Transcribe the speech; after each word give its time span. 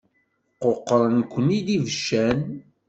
Quqṛen-ken-id 0.61 1.67
ibeccan. 1.75 2.41